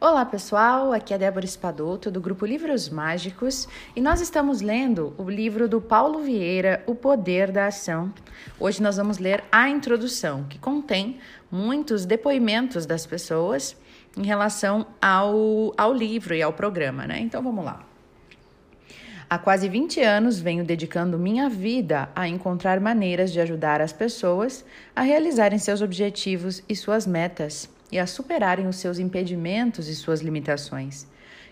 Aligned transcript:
Olá 0.00 0.24
pessoal, 0.24 0.92
aqui 0.92 1.12
é 1.12 1.18
Débora 1.18 1.44
Espadoto 1.44 2.08
do 2.08 2.20
grupo 2.20 2.46
Livros 2.46 2.88
Mágicos 2.88 3.66
e 3.96 4.00
nós 4.00 4.20
estamos 4.20 4.60
lendo 4.60 5.12
o 5.18 5.28
livro 5.28 5.68
do 5.68 5.80
Paulo 5.80 6.20
Vieira, 6.20 6.84
O 6.86 6.94
Poder 6.94 7.50
da 7.50 7.66
Ação. 7.66 8.14
Hoje 8.60 8.80
nós 8.80 8.96
vamos 8.96 9.18
ler 9.18 9.42
a 9.50 9.68
introdução, 9.68 10.44
que 10.44 10.56
contém 10.56 11.18
muitos 11.50 12.06
depoimentos 12.06 12.86
das 12.86 13.06
pessoas 13.06 13.76
em 14.16 14.24
relação 14.24 14.86
ao, 15.02 15.74
ao 15.76 15.92
livro 15.92 16.32
e 16.32 16.40
ao 16.42 16.52
programa, 16.52 17.04
né? 17.04 17.18
Então 17.18 17.42
vamos 17.42 17.64
lá. 17.64 17.84
Há 19.28 19.36
quase 19.36 19.68
20 19.68 20.00
anos 20.00 20.38
venho 20.38 20.64
dedicando 20.64 21.18
minha 21.18 21.48
vida 21.48 22.08
a 22.14 22.28
encontrar 22.28 22.78
maneiras 22.78 23.32
de 23.32 23.40
ajudar 23.40 23.80
as 23.80 23.92
pessoas 23.92 24.64
a 24.94 25.02
realizarem 25.02 25.58
seus 25.58 25.82
objetivos 25.82 26.62
e 26.68 26.76
suas 26.76 27.04
metas 27.04 27.68
e 27.90 27.98
a 27.98 28.06
superarem 28.06 28.66
os 28.66 28.76
seus 28.76 28.98
impedimentos 28.98 29.88
e 29.88 29.94
suas 29.94 30.20
limitações. 30.20 31.06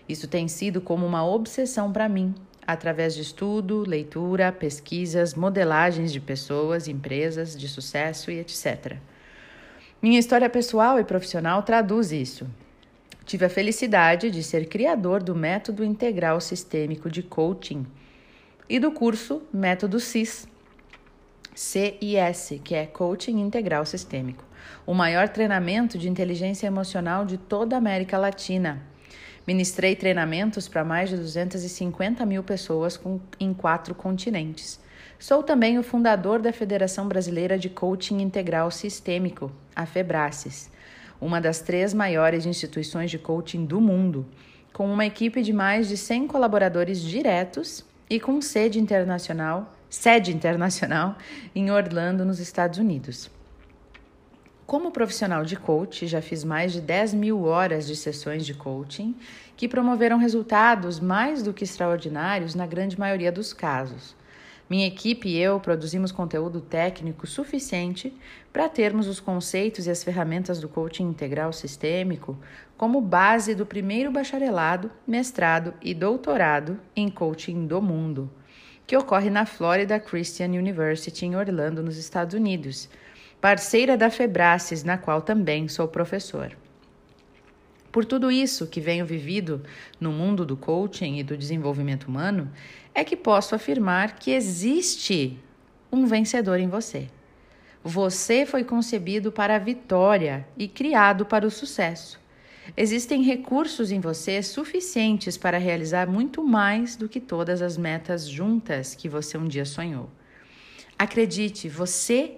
Isso 0.07 0.27
tem 0.27 0.47
sido 0.47 0.79
como 0.79 1.05
uma 1.05 1.25
obsessão 1.25 1.91
para 1.91 2.07
mim, 2.07 2.33
através 2.65 3.15
de 3.15 3.21
estudo, 3.21 3.83
leitura, 3.87 4.51
pesquisas, 4.51 5.33
modelagens 5.33 6.13
de 6.13 6.19
pessoas, 6.19 6.87
empresas 6.87 7.57
de 7.57 7.67
sucesso 7.67 8.31
e 8.31 8.39
etc. 8.39 8.97
Minha 10.01 10.19
história 10.19 10.49
pessoal 10.49 10.99
e 10.99 11.03
profissional 11.03 11.63
traduz 11.63 12.11
isso. 12.11 12.47
Tive 13.25 13.45
a 13.45 13.49
felicidade 13.49 14.29
de 14.31 14.41
ser 14.41 14.67
criador 14.69 15.21
do 15.21 15.35
Método 15.35 15.83
Integral 15.83 16.39
Sistêmico 16.39 17.09
de 17.09 17.21
Coaching 17.21 17.85
e 18.69 18.79
do 18.79 18.91
curso 18.91 19.41
Método 19.51 19.99
CIS, 19.99 20.47
CIS, 21.53 22.61
que 22.63 22.75
é 22.75 22.85
Coaching 22.85 23.39
Integral 23.39 23.85
Sistêmico 23.85 24.46
o 24.85 24.93
maior 24.93 25.29
treinamento 25.29 25.97
de 25.97 26.09
inteligência 26.09 26.67
emocional 26.67 27.25
de 27.25 27.37
toda 27.37 27.75
a 27.75 27.79
América 27.79 28.17
Latina. 28.17 28.81
Ministrei 29.47 29.95
treinamentos 29.95 30.67
para 30.67 30.83
mais 30.83 31.09
de 31.09 31.15
250 31.15 32.25
mil 32.25 32.43
pessoas 32.43 32.97
com, 32.97 33.19
em 33.39 33.53
quatro 33.53 33.95
continentes. 33.95 34.79
Sou 35.17 35.41
também 35.41 35.79
o 35.79 35.83
fundador 35.83 36.41
da 36.41 36.51
Federação 36.51 37.07
Brasileira 37.07 37.57
de 37.57 37.69
Coaching 37.69 38.21
Integral 38.21 38.69
Sistêmico, 38.69 39.51
a 39.75 39.85
FEBRACES, 39.85 40.69
uma 41.19 41.41
das 41.41 41.59
três 41.59 41.93
maiores 41.93 42.45
instituições 42.45 43.09
de 43.09 43.17
coaching 43.17 43.65
do 43.65 43.81
mundo, 43.81 44.25
com 44.73 44.91
uma 44.91 45.05
equipe 45.05 45.41
de 45.41 45.53
mais 45.53 45.87
de 45.87 45.97
100 45.97 46.27
colaboradores 46.27 47.01
diretos 47.01 47.83
e 48.09 48.19
com 48.19 48.41
sede 48.41 48.79
internacional, 48.79 49.73
sede 49.89 50.33
internacional 50.33 51.17
em 51.55 51.71
Orlando, 51.71 52.23
nos 52.23 52.39
Estados 52.39 52.77
Unidos. 52.77 53.36
Como 54.67 54.91
profissional 54.91 55.45
de 55.45 55.55
coach, 55.55 56.05
já 56.07 56.21
fiz 56.21 56.43
mais 56.43 56.73
de 56.73 56.81
10 56.81 57.13
mil 57.13 57.45
horas 57.45 57.87
de 57.87 57.95
sessões 57.95 58.45
de 58.45 58.53
coaching 58.53 59.15
que 59.55 59.65
promoveram 59.65 60.17
resultados 60.17 60.99
mais 60.99 61.41
do 61.41 61.53
que 61.53 61.63
extraordinários 61.63 62.53
na 62.53 62.67
grande 62.67 62.99
maioria 62.99 63.31
dos 63.31 63.53
casos. 63.53 64.13
Minha 64.69 64.85
equipe 64.85 65.29
e 65.29 65.37
eu 65.37 65.57
produzimos 65.61 66.11
conteúdo 66.11 66.59
técnico 66.59 67.25
suficiente 67.25 68.13
para 68.51 68.67
termos 68.67 69.07
os 69.07 69.21
conceitos 69.21 69.87
e 69.87 69.89
as 69.89 70.03
ferramentas 70.03 70.59
do 70.59 70.67
coaching 70.67 71.05
integral 71.05 71.53
sistêmico 71.53 72.37
como 72.75 72.99
base 72.99 73.55
do 73.55 73.65
primeiro 73.65 74.11
bacharelado, 74.11 74.91
mestrado 75.07 75.73
e 75.81 75.93
doutorado 75.93 76.77
em 76.93 77.09
coaching 77.09 77.65
do 77.65 77.81
mundo, 77.81 78.29
que 78.85 78.97
ocorre 78.97 79.29
na 79.29 79.45
Florida 79.45 79.97
Christian 79.97 80.49
University 80.49 81.25
em 81.25 81.37
Orlando, 81.37 81.81
nos 81.81 81.95
Estados 81.95 82.35
Unidos 82.35 82.89
parceira 83.39 83.95
da 83.95 84.09
Febraces, 84.09 84.83
na 84.83 84.97
qual 84.97 85.21
também 85.21 85.67
sou 85.67 85.87
professor. 85.87 86.55
Por 87.91 88.05
tudo 88.05 88.29
isso 88.29 88.67
que 88.67 88.81
venho 88.81 89.05
vivido 89.05 89.63
no 89.99 90.11
mundo 90.11 90.45
do 90.45 90.57
coaching 90.57 91.17
e 91.17 91.23
do 91.23 91.37
desenvolvimento 91.37 92.05
humano, 92.05 92.51
é 92.93 93.03
que 93.03 93.15
posso 93.15 93.55
afirmar 93.55 94.15
que 94.15 94.31
existe 94.31 95.39
um 95.91 96.05
vencedor 96.05 96.59
em 96.59 96.67
você. 96.67 97.07
Você 97.83 98.45
foi 98.45 98.63
concebido 98.63 99.31
para 99.31 99.55
a 99.55 99.59
vitória 99.59 100.47
e 100.57 100.67
criado 100.67 101.25
para 101.25 101.47
o 101.47 101.51
sucesso. 101.51 102.19
Existem 102.75 103.23
recursos 103.23 103.91
em 103.91 103.99
você 103.99 104.43
suficientes 104.43 105.37
para 105.37 105.57
realizar 105.57 106.07
muito 106.07 106.43
mais 106.43 106.97
do 106.97 107.07
que 107.07 107.19
todas 107.19 107.61
as 107.61 107.77
metas 107.77 108.27
juntas 108.27 108.93
que 108.93 109.07
você 109.07 109.37
um 109.37 109.47
dia 109.47 109.63
sonhou. 109.63 110.09
Acredite, 110.99 111.69
você 111.69 112.37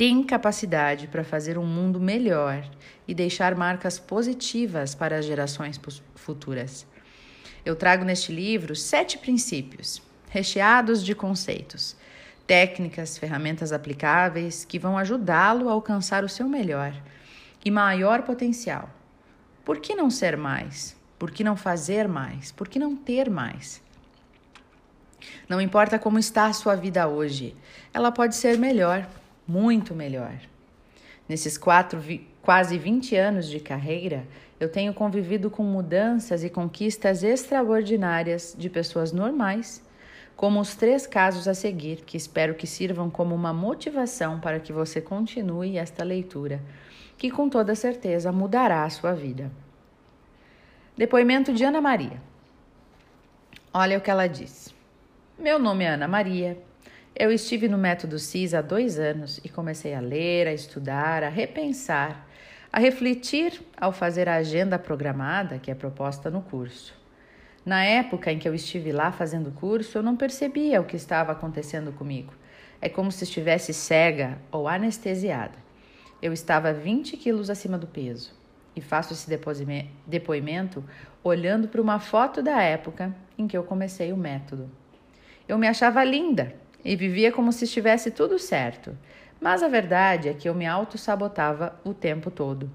tem 0.00 0.22
capacidade 0.22 1.08
para 1.08 1.22
fazer 1.22 1.58
um 1.58 1.66
mundo 1.66 2.00
melhor 2.00 2.66
e 3.06 3.12
deixar 3.12 3.54
marcas 3.54 3.98
positivas 3.98 4.94
para 4.94 5.18
as 5.18 5.26
gerações 5.26 5.78
futuras. 6.14 6.86
Eu 7.66 7.76
trago 7.76 8.02
neste 8.02 8.32
livro 8.32 8.74
sete 8.74 9.18
princípios, 9.18 10.00
recheados 10.30 11.04
de 11.04 11.14
conceitos, 11.14 11.94
técnicas, 12.46 13.18
ferramentas 13.18 13.74
aplicáveis 13.74 14.64
que 14.64 14.78
vão 14.78 14.96
ajudá-lo 14.96 15.68
a 15.68 15.72
alcançar 15.72 16.24
o 16.24 16.30
seu 16.30 16.48
melhor 16.48 16.94
e 17.62 17.70
maior 17.70 18.22
potencial. 18.22 18.88
Por 19.66 19.80
que 19.80 19.94
não 19.94 20.08
ser 20.08 20.34
mais? 20.34 20.96
Por 21.18 21.30
que 21.30 21.44
não 21.44 21.56
fazer 21.56 22.08
mais? 22.08 22.50
Por 22.50 22.68
que 22.68 22.78
não 22.78 22.96
ter 22.96 23.28
mais? 23.28 23.82
Não 25.46 25.60
importa 25.60 25.98
como 25.98 26.18
está 26.18 26.46
a 26.46 26.54
sua 26.54 26.74
vida 26.74 27.06
hoje, 27.06 27.54
ela 27.92 28.10
pode 28.10 28.34
ser 28.34 28.56
melhor 28.56 29.06
muito 29.50 29.94
melhor. 29.94 30.34
Nesses 31.28 31.58
quatro, 31.58 32.00
quase 32.40 32.78
20 32.78 33.16
anos 33.16 33.48
de 33.48 33.58
carreira, 33.58 34.24
eu 34.60 34.70
tenho 34.70 34.94
convivido 34.94 35.50
com 35.50 35.64
mudanças 35.64 36.44
e 36.44 36.50
conquistas 36.50 37.24
extraordinárias 37.24 38.54
de 38.56 38.70
pessoas 38.70 39.10
normais, 39.10 39.82
como 40.36 40.60
os 40.60 40.76
três 40.76 41.06
casos 41.06 41.48
a 41.48 41.54
seguir, 41.54 42.02
que 42.06 42.16
espero 42.16 42.54
que 42.54 42.66
sirvam 42.66 43.10
como 43.10 43.34
uma 43.34 43.52
motivação 43.52 44.38
para 44.38 44.60
que 44.60 44.72
você 44.72 45.00
continue 45.00 45.76
esta 45.76 46.04
leitura, 46.04 46.62
que 47.18 47.30
com 47.30 47.48
toda 47.48 47.74
certeza 47.74 48.30
mudará 48.30 48.84
a 48.84 48.90
sua 48.90 49.12
vida. 49.14 49.50
Depoimento 50.96 51.52
de 51.52 51.64
Ana 51.64 51.80
Maria. 51.80 52.22
Olha 53.74 53.98
o 53.98 54.00
que 54.00 54.10
ela 54.10 54.26
diz. 54.26 54.72
Meu 55.38 55.58
nome 55.58 55.84
é 55.84 55.88
Ana 55.88 56.08
Maria, 56.08 56.56
eu 57.14 57.30
estive 57.30 57.68
no 57.68 57.76
método 57.76 58.18
CIS 58.18 58.54
há 58.54 58.62
dois 58.62 58.98
anos 58.98 59.40
e 59.44 59.48
comecei 59.48 59.94
a 59.94 60.00
ler, 60.00 60.46
a 60.46 60.52
estudar, 60.52 61.22
a 61.22 61.28
repensar, 61.28 62.26
a 62.72 62.78
refletir 62.78 63.60
ao 63.76 63.92
fazer 63.92 64.28
a 64.28 64.36
agenda 64.36 64.78
programada 64.78 65.58
que 65.58 65.70
é 65.70 65.74
proposta 65.74 66.30
no 66.30 66.40
curso. 66.40 66.94
Na 67.66 67.84
época 67.84 68.32
em 68.32 68.38
que 68.38 68.48
eu 68.48 68.54
estive 68.54 68.92
lá 68.92 69.12
fazendo 69.12 69.48
o 69.48 69.52
curso, 69.52 69.98
eu 69.98 70.02
não 70.02 70.16
percebia 70.16 70.80
o 70.80 70.84
que 70.84 70.96
estava 70.96 71.32
acontecendo 71.32 71.92
comigo. 71.92 72.32
É 72.80 72.88
como 72.88 73.12
se 73.12 73.24
estivesse 73.24 73.74
cega 73.74 74.38
ou 74.50 74.66
anestesiada. 74.66 75.58
Eu 76.22 76.32
estava 76.32 76.72
20 76.72 77.16
quilos 77.16 77.50
acima 77.50 77.76
do 77.76 77.86
peso 77.86 78.32
e 78.74 78.80
faço 78.80 79.12
esse 79.12 79.28
depoimento 80.06 80.82
olhando 81.22 81.68
para 81.68 81.82
uma 81.82 81.98
foto 81.98 82.42
da 82.42 82.62
época 82.62 83.14
em 83.36 83.46
que 83.46 83.56
eu 83.56 83.64
comecei 83.64 84.12
o 84.12 84.16
método. 84.16 84.70
Eu 85.46 85.58
me 85.58 85.66
achava 85.66 86.02
linda 86.04 86.54
e 86.84 86.96
vivia 86.96 87.32
como 87.32 87.52
se 87.52 87.64
estivesse 87.64 88.10
tudo 88.10 88.38
certo. 88.38 88.96
Mas 89.40 89.62
a 89.62 89.68
verdade 89.68 90.28
é 90.28 90.34
que 90.34 90.48
eu 90.48 90.54
me 90.54 90.66
auto-sabotava 90.66 91.78
o 91.84 91.94
tempo 91.94 92.30
todo. 92.30 92.70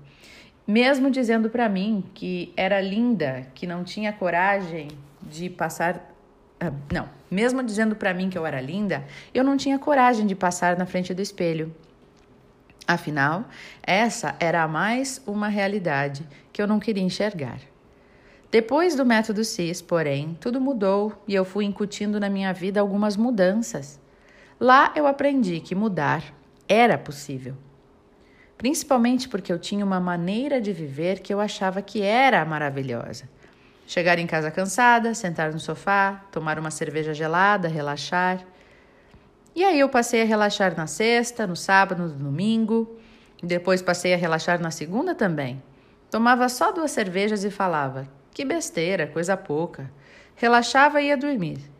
Mesmo 0.67 1.11
dizendo 1.11 1.49
para 1.49 1.69
mim 1.69 2.03
que 2.13 2.51
era 2.57 2.81
linda, 2.81 3.45
que 3.53 3.67
não 3.67 3.83
tinha 3.83 4.11
coragem 4.11 4.87
de 5.21 5.49
passar. 5.49 6.11
Ah, 6.59 6.71
não, 6.91 7.07
mesmo 7.29 7.61
dizendo 7.61 7.95
para 7.95 8.13
mim 8.13 8.29
que 8.29 8.37
eu 8.37 8.45
era 8.45 8.59
linda, 8.59 9.03
eu 9.33 9.43
não 9.43 9.57
tinha 9.57 9.77
coragem 9.77 10.25
de 10.25 10.33
passar 10.33 10.75
na 10.75 10.85
frente 10.85 11.13
do 11.13 11.21
espelho. 11.21 11.73
Afinal, 12.87 13.45
essa 13.83 14.35
era 14.39 14.67
mais 14.67 15.21
uma 15.25 15.47
realidade 15.47 16.27
que 16.51 16.61
eu 16.61 16.67
não 16.67 16.79
queria 16.79 17.03
enxergar. 17.03 17.59
Depois 18.51 18.95
do 18.95 19.05
método 19.05 19.43
CIS, 19.43 19.81
porém, 19.81 20.37
tudo 20.39 20.61
mudou 20.61 21.11
e 21.27 21.35
eu 21.35 21.43
fui 21.43 21.65
incutindo 21.65 22.19
na 22.19 22.29
minha 22.29 22.53
vida 22.53 22.79
algumas 22.79 23.17
mudanças. 23.17 23.99
Lá 24.59 24.93
eu 24.95 25.05
aprendi 25.05 25.59
que 25.59 25.75
mudar 25.75 26.23
era 26.67 26.97
possível. 26.97 27.55
Principalmente 28.57 29.27
porque 29.27 29.51
eu 29.51 29.59
tinha 29.59 29.85
uma 29.85 29.99
maneira 29.99 30.61
de 30.61 30.71
viver 30.71 31.19
que 31.19 31.33
eu 31.33 31.41
achava 31.41 31.81
que 31.81 32.01
era 32.01 32.43
maravilhosa. 32.45 33.29
Chegar 33.85 34.17
em 34.17 34.25
casa 34.25 34.49
cansada, 34.49 35.13
sentar 35.13 35.51
no 35.51 35.59
sofá, 35.59 36.25
tomar 36.31 36.57
uma 36.57 36.71
cerveja 36.71 37.13
gelada, 37.13 37.67
relaxar. 37.67 38.45
E 39.53 39.63
aí 39.63 39.79
eu 39.79 39.89
passei 39.89 40.21
a 40.21 40.25
relaxar 40.25 40.75
na 40.75 40.87
sexta, 40.87 41.45
no 41.45 41.55
sábado, 41.55 42.03
no 42.03 42.09
domingo. 42.09 42.97
Depois 43.43 43.81
passei 43.81 44.13
a 44.13 44.17
relaxar 44.17 44.59
na 44.61 44.71
segunda 44.71 45.13
também. 45.13 45.61
Tomava 46.09 46.47
só 46.47 46.71
duas 46.71 46.91
cervejas 46.91 47.43
e 47.43 47.51
falava: 47.51 48.07
que 48.33 48.43
besteira, 48.43 49.05
coisa 49.05 49.37
pouca. 49.37 49.91
Relaxava 50.35 51.01
e 51.01 51.07
ia 51.07 51.17
dormir. 51.17 51.74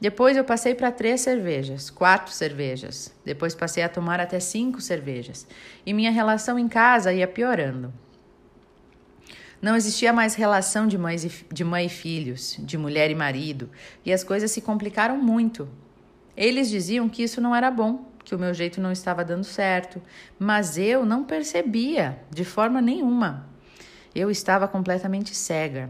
Depois 0.00 0.36
eu 0.36 0.44
passei 0.44 0.74
para 0.74 0.92
três 0.92 1.22
cervejas, 1.22 1.88
quatro 1.88 2.32
cervejas. 2.32 3.14
Depois 3.24 3.54
passei 3.54 3.82
a 3.82 3.88
tomar 3.88 4.20
até 4.20 4.38
cinco 4.38 4.80
cervejas. 4.80 5.46
E 5.86 5.92
minha 5.94 6.10
relação 6.10 6.58
em 6.58 6.68
casa 6.68 7.12
ia 7.12 7.26
piorando. 7.26 7.92
Não 9.60 9.74
existia 9.74 10.12
mais 10.12 10.34
relação 10.34 10.86
de, 10.86 10.98
mães 10.98 11.24
e, 11.24 11.32
de 11.52 11.64
mãe 11.64 11.86
e 11.86 11.88
filhos, 11.88 12.56
de 12.58 12.76
mulher 12.76 13.10
e 13.10 13.14
marido, 13.14 13.70
e 14.04 14.12
as 14.12 14.22
coisas 14.22 14.50
se 14.50 14.60
complicaram 14.60 15.16
muito. 15.16 15.66
Eles 16.36 16.68
diziam 16.68 17.08
que 17.08 17.22
isso 17.22 17.40
não 17.40 17.56
era 17.56 17.70
bom, 17.70 18.04
que 18.22 18.34
o 18.34 18.38
meu 18.38 18.52
jeito 18.52 18.80
não 18.80 18.92
estava 18.92 19.24
dando 19.24 19.44
certo, 19.44 20.02
mas 20.38 20.76
eu 20.76 21.06
não 21.06 21.24
percebia 21.24 22.18
de 22.30 22.44
forma 22.44 22.82
nenhuma. 22.82 23.48
Eu 24.14 24.30
estava 24.30 24.68
completamente 24.68 25.34
cega. 25.34 25.88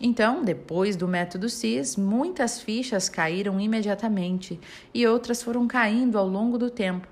Então, 0.00 0.44
depois 0.44 0.94
do 0.94 1.08
método 1.08 1.48
CIS, 1.48 1.96
muitas 1.96 2.60
fichas 2.60 3.08
caíram 3.08 3.58
imediatamente 3.58 4.60
e 4.92 5.06
outras 5.06 5.42
foram 5.42 5.66
caindo 5.66 6.18
ao 6.18 6.28
longo 6.28 6.58
do 6.58 6.68
tempo. 6.68 7.08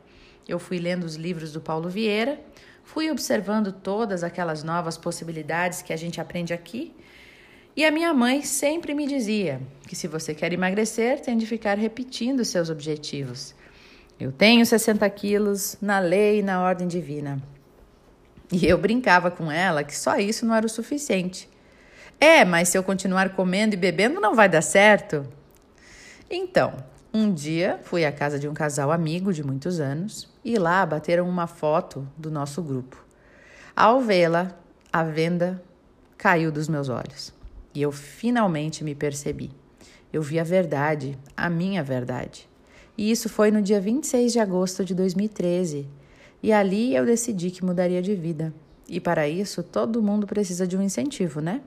Eu 0.47 0.59
fui 0.59 0.79
lendo 0.79 1.05
os 1.05 1.17
livros 1.17 1.51
do 1.53 1.61
Paulo 1.61 1.89
Vieira, 1.89 2.39
fui 2.83 3.11
observando 3.11 3.73
todas 3.73 4.23
aquelas 4.23 4.63
novas 4.63 4.99
possibilidades 4.99 5.81
que 5.81 5.93
a 5.93 5.97
gente 5.97 6.21
aprende 6.21 6.53
aqui. 6.53 6.95
E 7.75 7.85
a 7.85 7.91
minha 7.91 8.13
mãe 8.13 8.43
sempre 8.43 8.95
me 8.95 9.07
dizia 9.07 9.61
que 9.89 9.97
se 9.97 10.07
você 10.07 10.35
quer 10.35 10.53
emagrecer, 10.53 11.21
tem 11.21 11.39
de 11.39 11.47
ficar 11.47 11.79
repetindo 11.79 12.45
seus 12.45 12.69
objetivos. 12.69 13.55
Eu 14.21 14.31
tenho 14.31 14.65
60 14.65 15.09
quilos 15.11 15.77
na 15.81 15.99
lei 15.99 16.41
e 16.41 16.43
na 16.43 16.63
ordem 16.63 16.87
divina. 16.87 17.43
E 18.53 18.67
eu 18.67 18.77
brincava 18.77 19.31
com 19.31 19.51
ela 19.51 19.83
que 19.83 19.97
só 19.97 20.19
isso 20.19 20.45
não 20.45 20.55
era 20.55 20.67
o 20.67 20.69
suficiente. 20.69 21.49
É, 22.26 22.43
mas 22.43 22.71
se 22.71 22.79
eu 22.79 22.82
continuar 22.82 23.35
comendo 23.35 23.75
e 23.75 23.76
bebendo, 23.76 24.19
não 24.19 24.35
vai 24.35 24.49
dar 24.49 24.62
certo. 24.62 25.29
Então, 26.31 26.73
um 27.12 27.31
dia 27.31 27.79
fui 27.82 28.03
à 28.03 28.11
casa 28.11 28.38
de 28.38 28.49
um 28.49 28.55
casal 28.55 28.91
amigo 28.91 29.31
de 29.31 29.44
muitos 29.44 29.79
anos 29.79 30.26
e 30.43 30.56
lá 30.56 30.87
bateram 30.87 31.29
uma 31.29 31.47
foto 31.47 32.09
do 32.17 32.31
nosso 32.31 32.62
grupo. 32.62 33.05
Ao 33.76 34.00
vê-la, 34.00 34.56
a 34.91 35.05
venda 35.05 35.62
caiu 36.17 36.50
dos 36.50 36.67
meus 36.67 36.88
olhos 36.88 37.31
e 37.75 37.82
eu 37.82 37.93
finalmente 37.93 38.82
me 38.82 38.94
percebi. 38.94 39.50
Eu 40.11 40.23
vi 40.23 40.41
a 40.41 40.44
verdade, 40.44 41.19
a 41.37 41.50
minha 41.50 41.85
verdade. 41.85 42.49
E 42.97 43.11
isso 43.11 43.29
foi 43.29 43.50
no 43.50 43.61
dia 43.61 43.82
26 43.82 44.32
de 44.32 44.41
agosto 44.41 44.82
de 44.82 44.94
2013. 44.94 45.87
E 46.43 46.55
ali 46.55 46.97
eu 46.97 47.05
decidi 47.05 47.50
que 47.50 47.62
mudaria 47.62 48.00
de 48.00 48.15
vida. 48.15 48.50
E 48.88 48.99
para 48.99 49.29
isso, 49.29 49.62
todo 49.62 50.03
mundo 50.03 50.26
precisa 50.26 50.67
de 50.67 50.75
um 50.75 50.81
incentivo, 50.81 51.43
né? 51.43 51.61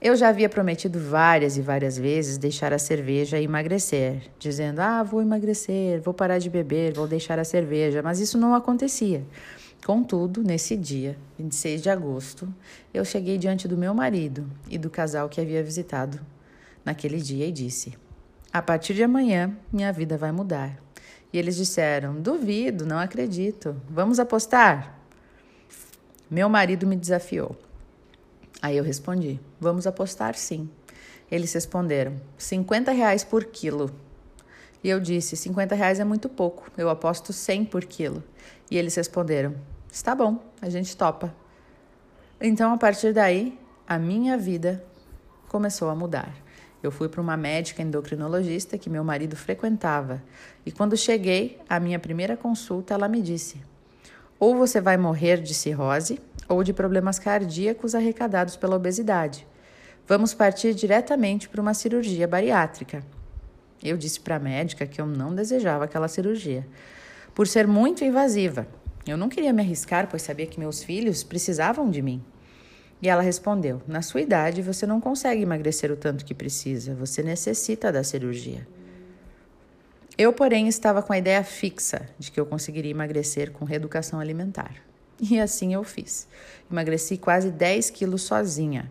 Eu 0.00 0.16
já 0.16 0.28
havia 0.28 0.48
prometido 0.48 0.98
várias 0.98 1.56
e 1.56 1.62
várias 1.62 1.96
vezes 1.96 2.36
deixar 2.36 2.72
a 2.72 2.78
cerveja 2.78 3.40
emagrecer, 3.40 4.22
dizendo: 4.38 4.80
ah, 4.80 5.02
vou 5.02 5.22
emagrecer, 5.22 6.00
vou 6.02 6.12
parar 6.12 6.38
de 6.38 6.50
beber, 6.50 6.92
vou 6.92 7.06
deixar 7.06 7.38
a 7.38 7.44
cerveja, 7.44 8.02
mas 8.02 8.18
isso 8.18 8.36
não 8.36 8.54
acontecia. 8.54 9.24
Contudo, 9.86 10.42
nesse 10.42 10.76
dia, 10.76 11.16
26 11.38 11.82
de 11.82 11.90
agosto, 11.90 12.52
eu 12.92 13.04
cheguei 13.04 13.38
diante 13.38 13.68
do 13.68 13.76
meu 13.76 13.94
marido 13.94 14.50
e 14.68 14.78
do 14.78 14.90
casal 14.90 15.28
que 15.28 15.40
havia 15.40 15.62
visitado 15.62 16.20
naquele 16.84 17.18
dia 17.18 17.46
e 17.46 17.52
disse: 17.52 17.94
A 18.52 18.60
partir 18.60 18.94
de 18.94 19.02
amanhã, 19.02 19.56
minha 19.72 19.92
vida 19.92 20.18
vai 20.18 20.32
mudar. 20.32 20.76
E 21.32 21.38
eles 21.38 21.56
disseram: 21.56 22.20
Duvido, 22.20 22.84
não 22.84 22.98
acredito. 22.98 23.76
Vamos 23.88 24.18
apostar? 24.18 24.98
Meu 26.30 26.48
marido 26.48 26.86
me 26.86 26.96
desafiou. 26.96 27.56
Aí 28.64 28.78
eu 28.78 28.82
respondi: 28.82 29.38
Vamos 29.60 29.86
apostar 29.86 30.34
sim. 30.34 30.70
Eles 31.30 31.52
responderam: 31.52 32.16
50 32.38 32.92
reais 32.92 33.22
por 33.22 33.44
quilo. 33.44 33.90
E 34.82 34.88
eu 34.88 34.98
disse: 34.98 35.36
50 35.36 35.74
reais 35.74 36.00
é 36.00 36.04
muito 36.04 36.30
pouco, 36.30 36.70
eu 36.78 36.88
aposto 36.88 37.30
100 37.30 37.66
por 37.66 37.84
quilo. 37.84 38.24
E 38.70 38.78
eles 38.78 38.94
responderam: 38.94 39.54
Está 39.92 40.14
bom, 40.14 40.42
a 40.62 40.70
gente 40.70 40.96
topa. 40.96 41.34
Então, 42.40 42.72
a 42.72 42.78
partir 42.78 43.12
daí, 43.12 43.60
a 43.86 43.98
minha 43.98 44.38
vida 44.38 44.82
começou 45.46 45.90
a 45.90 45.94
mudar. 45.94 46.34
Eu 46.82 46.90
fui 46.90 47.10
para 47.10 47.20
uma 47.20 47.36
médica 47.36 47.82
endocrinologista 47.82 48.78
que 48.78 48.88
meu 48.88 49.04
marido 49.04 49.36
frequentava. 49.36 50.22
E 50.64 50.72
quando 50.72 50.96
cheguei 50.96 51.60
à 51.68 51.78
minha 51.78 51.98
primeira 51.98 52.34
consulta, 52.34 52.94
ela 52.94 53.08
me 53.08 53.20
disse: 53.20 53.60
ou 54.44 54.54
você 54.54 54.78
vai 54.78 54.98
morrer 54.98 55.40
de 55.40 55.54
cirrose 55.54 56.20
ou 56.46 56.62
de 56.62 56.74
problemas 56.74 57.18
cardíacos 57.18 57.94
arrecadados 57.94 58.56
pela 58.56 58.76
obesidade. 58.76 59.46
Vamos 60.06 60.34
partir 60.34 60.74
diretamente 60.74 61.48
para 61.48 61.62
uma 61.62 61.72
cirurgia 61.72 62.28
bariátrica. 62.28 63.02
Eu 63.82 63.96
disse 63.96 64.20
para 64.20 64.36
a 64.36 64.38
médica 64.38 64.86
que 64.86 65.00
eu 65.00 65.06
não 65.06 65.34
desejava 65.34 65.84
aquela 65.84 66.08
cirurgia, 66.08 66.66
por 67.34 67.48
ser 67.48 67.66
muito 67.66 68.04
invasiva. 68.04 68.68
Eu 69.06 69.16
não 69.16 69.30
queria 69.30 69.50
me 69.50 69.62
arriscar, 69.62 70.08
pois 70.10 70.20
sabia 70.20 70.46
que 70.46 70.60
meus 70.60 70.82
filhos 70.82 71.24
precisavam 71.24 71.88
de 71.88 72.02
mim. 72.02 72.22
E 73.00 73.08
ela 73.08 73.22
respondeu: 73.22 73.80
Na 73.88 74.02
sua 74.02 74.20
idade, 74.20 74.60
você 74.60 74.86
não 74.86 75.00
consegue 75.00 75.40
emagrecer 75.40 75.90
o 75.90 75.96
tanto 75.96 76.22
que 76.22 76.34
precisa, 76.34 76.94
você 76.94 77.22
necessita 77.22 77.90
da 77.90 78.04
cirurgia. 78.04 78.68
Eu, 80.16 80.32
porém, 80.32 80.68
estava 80.68 81.02
com 81.02 81.12
a 81.12 81.18
ideia 81.18 81.42
fixa 81.42 82.08
de 82.16 82.30
que 82.30 82.38
eu 82.38 82.46
conseguiria 82.46 82.92
emagrecer 82.92 83.50
com 83.50 83.64
reeducação 83.64 84.20
alimentar. 84.20 84.76
E 85.20 85.40
assim 85.40 85.74
eu 85.74 85.82
fiz. 85.82 86.28
Emagreci 86.70 87.16
quase 87.16 87.50
10 87.50 87.90
quilos 87.90 88.22
sozinha, 88.22 88.90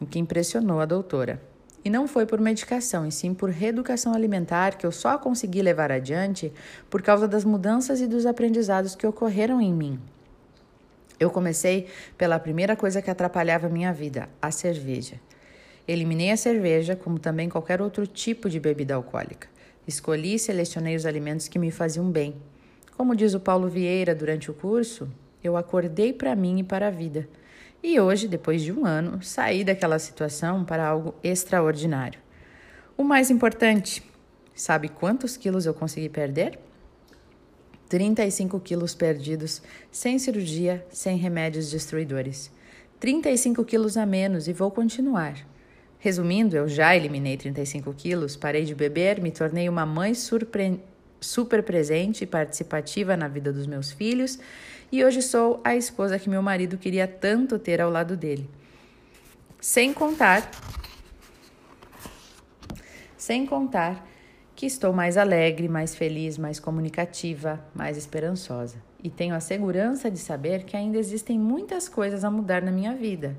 o 0.00 0.06
que 0.06 0.18
impressionou 0.18 0.80
a 0.80 0.84
doutora. 0.84 1.42
E 1.84 1.90
não 1.90 2.06
foi 2.06 2.24
por 2.24 2.38
medicação, 2.38 3.04
e 3.04 3.10
sim 3.10 3.34
por 3.34 3.50
reeducação 3.50 4.14
alimentar 4.14 4.76
que 4.76 4.86
eu 4.86 4.92
só 4.92 5.18
consegui 5.18 5.60
levar 5.60 5.90
adiante 5.90 6.52
por 6.88 7.02
causa 7.02 7.26
das 7.26 7.44
mudanças 7.44 8.00
e 8.00 8.06
dos 8.06 8.24
aprendizados 8.24 8.94
que 8.94 9.06
ocorreram 9.06 9.60
em 9.60 9.72
mim. 9.72 9.98
Eu 11.18 11.30
comecei 11.30 11.88
pela 12.16 12.38
primeira 12.38 12.76
coisa 12.76 13.02
que 13.02 13.10
atrapalhava 13.10 13.68
minha 13.68 13.92
vida, 13.92 14.28
a 14.40 14.50
cerveja. 14.50 15.16
Eliminei 15.88 16.30
a 16.30 16.36
cerveja, 16.36 16.94
como 16.94 17.18
também 17.18 17.48
qualquer 17.48 17.82
outro 17.82 18.06
tipo 18.06 18.48
de 18.48 18.60
bebida 18.60 18.94
alcoólica. 18.94 19.48
Escolhi 19.90 20.36
e 20.36 20.38
selecionei 20.38 20.94
os 20.94 21.04
alimentos 21.04 21.48
que 21.48 21.58
me 21.58 21.72
faziam 21.72 22.08
bem. 22.08 22.36
Como 22.96 23.16
diz 23.16 23.34
o 23.34 23.40
Paulo 23.40 23.68
Vieira 23.68 24.14
durante 24.14 24.48
o 24.48 24.54
curso, 24.54 25.10
eu 25.42 25.56
acordei 25.56 26.12
para 26.12 26.36
mim 26.36 26.60
e 26.60 26.62
para 26.62 26.86
a 26.86 26.90
vida. 26.90 27.28
E 27.82 27.98
hoje, 27.98 28.28
depois 28.28 28.62
de 28.62 28.70
um 28.70 28.86
ano, 28.86 29.20
saí 29.20 29.64
daquela 29.64 29.98
situação 29.98 30.64
para 30.64 30.86
algo 30.86 31.12
extraordinário. 31.24 32.20
O 32.96 33.02
mais 33.02 33.32
importante, 33.32 34.00
sabe 34.54 34.88
quantos 34.88 35.36
quilos 35.36 35.66
eu 35.66 35.74
consegui 35.74 36.08
perder? 36.08 36.56
35 37.88 38.60
quilos 38.60 38.94
perdidos, 38.94 39.60
sem 39.90 40.20
cirurgia, 40.20 40.86
sem 40.88 41.16
remédios 41.16 41.68
destruidores. 41.68 42.48
35 43.00 43.64
quilos 43.64 43.96
a 43.96 44.06
menos 44.06 44.46
e 44.46 44.52
vou 44.52 44.70
continuar. 44.70 45.34
Resumindo, 46.00 46.56
eu 46.56 46.66
já 46.66 46.96
eliminei 46.96 47.36
35 47.36 47.92
quilos, 47.92 48.34
parei 48.34 48.64
de 48.64 48.74
beber, 48.74 49.20
me 49.20 49.30
tornei 49.30 49.68
uma 49.68 49.84
mãe 49.84 50.14
super 50.14 51.62
presente 51.62 52.24
e 52.24 52.26
participativa 52.26 53.18
na 53.18 53.28
vida 53.28 53.52
dos 53.52 53.66
meus 53.66 53.92
filhos 53.92 54.38
e 54.90 55.04
hoje 55.04 55.20
sou 55.20 55.60
a 55.62 55.76
esposa 55.76 56.18
que 56.18 56.30
meu 56.30 56.40
marido 56.40 56.78
queria 56.78 57.06
tanto 57.06 57.58
ter 57.58 57.82
ao 57.82 57.90
lado 57.90 58.16
dele. 58.16 58.48
Sem 59.60 59.92
contar, 59.92 60.50
sem 63.14 63.44
contar 63.44 64.08
que 64.56 64.64
estou 64.64 64.94
mais 64.94 65.18
alegre, 65.18 65.68
mais 65.68 65.94
feliz, 65.94 66.38
mais 66.38 66.58
comunicativa, 66.58 67.62
mais 67.74 67.98
esperançosa. 67.98 68.76
E 69.04 69.10
tenho 69.10 69.34
a 69.34 69.40
segurança 69.40 70.10
de 70.10 70.18
saber 70.18 70.64
que 70.64 70.78
ainda 70.78 70.96
existem 70.96 71.38
muitas 71.38 71.90
coisas 71.90 72.24
a 72.24 72.30
mudar 72.30 72.62
na 72.62 72.72
minha 72.72 72.94
vida. 72.94 73.36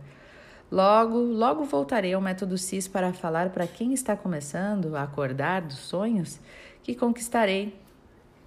Logo, 0.71 1.17
logo 1.17 1.65
voltarei 1.65 2.13
ao 2.13 2.21
método 2.21 2.57
CIS 2.57 2.87
para 2.87 3.11
falar 3.11 3.49
para 3.49 3.67
quem 3.67 3.93
está 3.93 4.15
começando 4.15 4.95
a 4.95 5.03
acordar 5.03 5.61
dos 5.63 5.77
sonhos 5.77 6.39
que 6.81 6.95
conquistarei. 6.95 7.75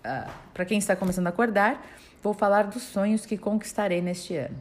Uh, 0.03 0.31
para 0.55 0.65
quem 0.65 0.79
está 0.79 0.97
começando 0.97 1.27
a 1.27 1.31
acordar, 1.31 1.87
vou 2.23 2.33
falar 2.33 2.63
dos 2.65 2.83
sonhos 2.83 3.27
que 3.27 3.37
conquistarei 3.37 4.01
neste 4.01 4.35
ano. 4.37 4.57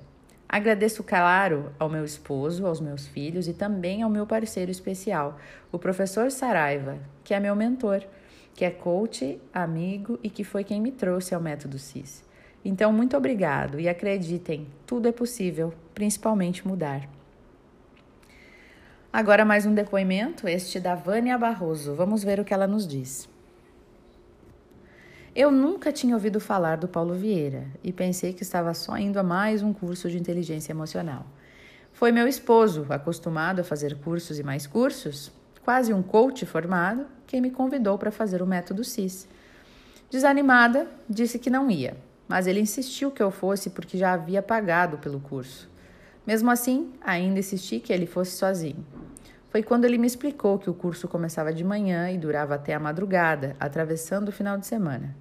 Agradeço, 0.48 1.05
claro, 1.05 1.72
ao 1.79 1.88
meu 1.88 2.03
esposo, 2.03 2.67
aos 2.67 2.82
meus 2.82 3.08
filhos 3.08 3.48
e 3.48 3.53
também 3.53 4.03
ao 4.03 4.10
meu 4.10 4.27
parceiro 4.27 4.70
especial, 4.70 5.39
o 5.72 5.79
professor 5.79 6.29
Saraiva, 6.32 6.98
que 7.24 7.34
é 7.34 7.39
meu 7.39 7.55
mentor, 7.55 8.03
que 8.53 8.65
é 8.65 8.72
coach, 8.72 9.39
amigo 9.53 10.20
e 10.22 10.29
que 10.29 10.43
foi 10.43 10.65
quem 10.65 10.82
me 10.82 10.91
trouxe 10.91 11.34
ao 11.34 11.41
método 11.41 11.79
CIS. 11.79 12.25
Então, 12.63 12.91
muito 12.91 13.15
obrigado 13.15 13.79
e 13.79 13.88
acreditem, 13.88 14.67
tudo 14.86 15.08
é 15.08 15.13
possível, 15.13 15.74
principalmente 15.93 16.67
mudar. 16.67 17.23
Agora 19.13 19.46
mais 19.46 19.63
um 19.63 19.75
depoimento, 19.75 20.48
este 20.48 20.79
da 20.79 20.96
Vânia 20.96 21.38
Barroso. 21.38 21.93
Vamos 21.93 22.24
ver 22.24 22.39
o 22.39 22.43
que 22.43 22.51
ela 22.51 22.65
nos 22.65 22.88
diz. 22.88 23.29
Eu 25.36 25.51
nunca 25.51 25.91
tinha 25.91 26.15
ouvido 26.15 26.39
falar 26.39 26.77
do 26.77 26.88
Paulo 26.88 27.13
Vieira 27.13 27.67
e 27.84 27.93
pensei 27.93 28.34
que 28.34 28.41
estava 28.41 28.74
só 28.74 28.98
indo 28.98 29.20
a 29.20 29.24
mais 29.24 29.62
um 29.62 29.72
curso 29.72 30.10
de 30.10 30.17
inteligência 30.17 30.72
emocional. 30.72 31.27
Foi 31.91 32.12
meu 32.12 32.27
esposo, 32.27 32.88
acostumado 32.89 33.60
a 33.60 33.63
fazer 33.63 34.00
cursos 34.00 34.39
e 34.39 34.43
mais 34.43 34.65
cursos, 34.65 35.32
quase 35.63 35.93
um 35.93 36.01
coach 36.01 36.43
formado, 36.43 37.05
quem 37.27 37.39
me 37.39 37.51
convidou 37.51 38.00
para 38.00 38.10
fazer 38.10 38.41
o 38.41 38.48
método 38.48 38.84
CIS. 38.84 39.27
Desanimada, 40.10 40.88
disse 41.08 41.38
que 41.38 41.51
não 41.51 41.70
ia, 41.70 41.96
mas 42.27 42.48
ele 42.48 42.62
insistiu 42.62 43.12
que 43.12 43.22
eu 43.22 43.29
fosse 43.29 43.70
porque 43.70 43.96
já 43.96 44.13
havia 44.13 44.41
pagado 44.41 44.98
pelo 44.98 45.20
curso. 45.20 45.70
Mesmo 46.25 46.50
assim, 46.50 46.91
ainda 47.00 47.38
insisti 47.38 47.79
que 47.79 47.93
ele 47.93 48.08
fosse 48.08 48.32
sozinho. 48.32 48.84
Foi 49.53 49.62
quando 49.62 49.86
ele 49.86 50.00
me 50.00 50.07
explicou 50.07 50.57
que 50.57 50.67
o 50.67 50.74
curso 50.74 51.07
começava 51.07 51.53
de 51.53 51.63
manhã 51.63 52.10
e 52.10 52.17
durava 52.17 52.55
até 52.55 52.74
a 52.74 52.79
madrugada, 52.79 53.55
atravessando 53.60 54.29
o 54.29 54.31
final 54.31 54.57
de 54.57 54.65
semana. 54.65 55.15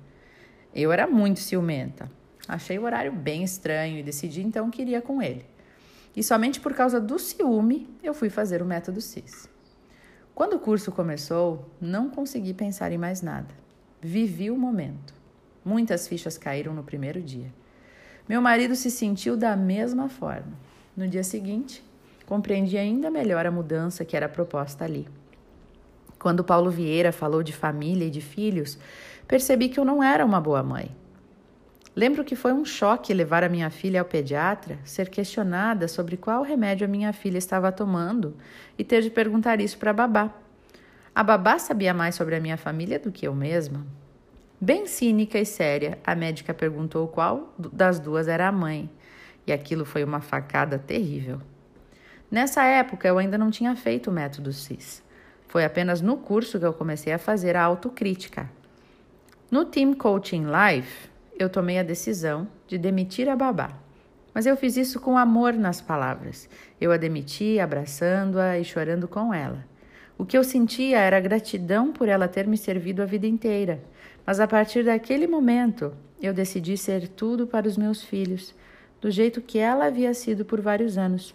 Eu 0.74 0.90
era 0.90 1.06
muito 1.06 1.38
ciumenta. 1.38 2.10
Achei 2.48 2.78
o 2.78 2.84
horário 2.84 3.12
bem 3.12 3.44
estranho 3.44 3.98
e 3.98 4.02
decidi 4.02 4.40
então 4.40 4.70
que 4.70 4.80
iria 4.80 5.02
com 5.02 5.20
ele. 5.20 5.44
E 6.16 6.22
somente 6.22 6.62
por 6.62 6.72
causa 6.72 6.98
do 6.98 7.18
ciúme 7.18 7.94
eu 8.02 8.14
fui 8.14 8.30
fazer 8.30 8.62
o 8.62 8.64
método 8.64 9.02
CIS. 9.02 9.50
Quando 10.34 10.54
o 10.54 10.60
curso 10.60 10.90
começou, 10.90 11.70
não 11.78 12.08
consegui 12.08 12.54
pensar 12.54 12.90
em 12.90 12.96
mais 12.96 13.20
nada. 13.20 13.54
Vivi 14.00 14.50
o 14.50 14.56
momento. 14.56 15.12
Muitas 15.62 16.08
fichas 16.08 16.38
caíram 16.38 16.72
no 16.72 16.82
primeiro 16.82 17.20
dia. 17.20 17.52
Meu 18.26 18.40
marido 18.40 18.74
se 18.76 18.90
sentiu 18.90 19.36
da 19.36 19.54
mesma 19.54 20.08
forma. 20.08 20.54
No 20.96 21.06
dia 21.06 21.22
seguinte, 21.22 21.84
compreendi 22.32 22.78
ainda 22.78 23.10
melhor 23.10 23.44
a 23.44 23.50
mudança 23.50 24.06
que 24.06 24.16
era 24.16 24.26
proposta 24.26 24.86
ali. 24.86 25.06
Quando 26.18 26.42
Paulo 26.42 26.70
Vieira 26.70 27.12
falou 27.12 27.42
de 27.42 27.52
família 27.52 28.06
e 28.06 28.10
de 28.10 28.22
filhos, 28.22 28.78
percebi 29.28 29.68
que 29.68 29.78
eu 29.78 29.84
não 29.84 30.02
era 30.02 30.24
uma 30.24 30.40
boa 30.40 30.62
mãe. 30.62 30.90
Lembro 31.94 32.24
que 32.24 32.34
foi 32.34 32.54
um 32.54 32.64
choque 32.64 33.12
levar 33.12 33.44
a 33.44 33.50
minha 33.50 33.68
filha 33.68 34.00
ao 34.00 34.06
pediatra, 34.06 34.78
ser 34.82 35.10
questionada 35.10 35.86
sobre 35.86 36.16
qual 36.16 36.42
remédio 36.42 36.86
a 36.86 36.88
minha 36.88 37.12
filha 37.12 37.36
estava 37.36 37.70
tomando 37.70 38.34
e 38.78 38.82
ter 38.82 39.02
de 39.02 39.10
perguntar 39.10 39.60
isso 39.60 39.76
para 39.76 39.90
a 39.90 39.92
babá. 39.94 40.30
A 41.14 41.22
babá 41.22 41.58
sabia 41.58 41.92
mais 41.92 42.14
sobre 42.14 42.34
a 42.34 42.40
minha 42.40 42.56
família 42.56 42.98
do 42.98 43.12
que 43.12 43.28
eu 43.28 43.34
mesma. 43.34 43.84
Bem 44.58 44.86
cínica 44.86 45.38
e 45.38 45.44
séria, 45.44 45.98
a 46.02 46.14
médica 46.14 46.54
perguntou 46.54 47.06
qual 47.08 47.54
das 47.58 48.00
duas 48.00 48.26
era 48.26 48.48
a 48.48 48.52
mãe, 48.52 48.88
e 49.46 49.52
aquilo 49.52 49.84
foi 49.84 50.02
uma 50.02 50.22
facada 50.22 50.78
terrível. 50.78 51.38
Nessa 52.32 52.64
época, 52.64 53.06
eu 53.06 53.18
ainda 53.18 53.36
não 53.36 53.50
tinha 53.50 53.76
feito 53.76 54.08
o 54.08 54.12
método 54.12 54.54
CIS. 54.54 55.02
Foi 55.48 55.66
apenas 55.66 56.00
no 56.00 56.16
curso 56.16 56.58
que 56.58 56.64
eu 56.64 56.72
comecei 56.72 57.12
a 57.12 57.18
fazer 57.18 57.56
a 57.56 57.62
autocrítica. 57.62 58.48
No 59.50 59.66
Team 59.66 59.92
Coaching 59.92 60.46
Life, 60.46 61.10
eu 61.38 61.50
tomei 61.50 61.78
a 61.78 61.82
decisão 61.82 62.48
de 62.66 62.78
demitir 62.78 63.28
a 63.28 63.36
babá. 63.36 63.72
Mas 64.32 64.46
eu 64.46 64.56
fiz 64.56 64.78
isso 64.78 64.98
com 64.98 65.18
amor 65.18 65.52
nas 65.52 65.82
palavras. 65.82 66.48
Eu 66.80 66.90
a 66.90 66.96
demiti 66.96 67.60
abraçando-a 67.60 68.58
e 68.58 68.64
chorando 68.64 69.06
com 69.06 69.34
ela. 69.34 69.62
O 70.16 70.24
que 70.24 70.38
eu 70.38 70.42
sentia 70.42 71.00
era 71.00 71.20
gratidão 71.20 71.92
por 71.92 72.08
ela 72.08 72.26
ter 72.28 72.46
me 72.46 72.56
servido 72.56 73.02
a 73.02 73.04
vida 73.04 73.26
inteira. 73.26 73.78
Mas 74.24 74.40
a 74.40 74.48
partir 74.48 74.86
daquele 74.86 75.26
momento, 75.26 75.92
eu 76.18 76.32
decidi 76.32 76.78
ser 76.78 77.08
tudo 77.08 77.46
para 77.46 77.68
os 77.68 77.76
meus 77.76 78.02
filhos, 78.02 78.54
do 79.02 79.10
jeito 79.10 79.42
que 79.42 79.58
ela 79.58 79.84
havia 79.84 80.14
sido 80.14 80.46
por 80.46 80.62
vários 80.62 80.96
anos. 80.96 81.34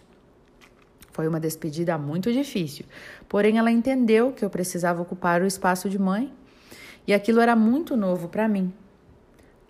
Foi 1.18 1.26
uma 1.26 1.40
despedida 1.40 1.98
muito 1.98 2.32
difícil, 2.32 2.86
porém 3.28 3.58
ela 3.58 3.72
entendeu 3.72 4.30
que 4.30 4.44
eu 4.44 4.48
precisava 4.48 5.02
ocupar 5.02 5.42
o 5.42 5.46
espaço 5.48 5.90
de 5.90 5.98
mãe 5.98 6.32
e 7.08 7.12
aquilo 7.12 7.40
era 7.40 7.56
muito 7.56 7.96
novo 7.96 8.28
para 8.28 8.46
mim. 8.46 8.72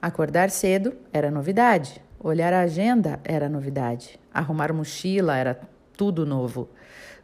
Acordar 0.03 0.51
cedo 0.51 0.93
era 1.11 1.31
novidade, 1.31 2.03
olhar 2.21 2.53
a 2.53 2.61
agenda 2.61 3.19
era 3.25 3.49
novidade, 3.49 4.21
arrumar 4.31 4.75
mochila 4.75 5.39
era 5.39 5.59
tudo 5.97 6.27
novo. 6.27 6.69